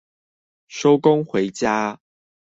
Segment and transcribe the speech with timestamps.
[0.67, 1.99] 收工回家